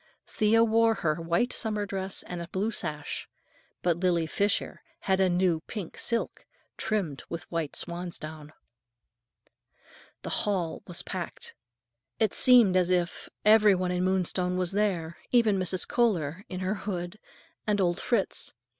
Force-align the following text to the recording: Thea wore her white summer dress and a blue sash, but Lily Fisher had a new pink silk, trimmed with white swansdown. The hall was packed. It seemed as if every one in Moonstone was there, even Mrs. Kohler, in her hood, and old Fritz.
Thea 0.25 0.63
wore 0.63 0.95
her 0.95 1.21
white 1.21 1.53
summer 1.53 1.85
dress 1.85 2.23
and 2.23 2.41
a 2.41 2.47
blue 2.47 2.71
sash, 2.71 3.29
but 3.83 3.97
Lily 3.99 4.25
Fisher 4.25 4.81
had 5.01 5.19
a 5.19 5.29
new 5.29 5.59
pink 5.67 5.95
silk, 5.95 6.47
trimmed 6.75 7.21
with 7.29 7.43
white 7.51 7.75
swansdown. 7.75 8.51
The 10.23 10.31
hall 10.41 10.81
was 10.87 11.03
packed. 11.03 11.53
It 12.17 12.33
seemed 12.33 12.75
as 12.75 12.89
if 12.89 13.29
every 13.45 13.75
one 13.75 13.91
in 13.91 14.03
Moonstone 14.03 14.57
was 14.57 14.71
there, 14.71 15.19
even 15.31 15.59
Mrs. 15.59 15.87
Kohler, 15.87 16.45
in 16.49 16.61
her 16.61 16.73
hood, 16.89 17.19
and 17.67 17.79
old 17.79 17.99
Fritz. 17.99 18.53